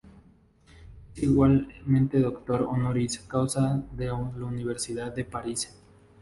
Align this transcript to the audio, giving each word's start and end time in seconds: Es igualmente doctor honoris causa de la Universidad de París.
Es 1.15 1.21
igualmente 1.21 2.19
doctor 2.21 2.63
honoris 2.63 3.19
causa 3.19 3.83
de 3.91 4.07
la 4.07 4.15
Universidad 4.15 5.13
de 5.13 5.25
París. 5.25 5.75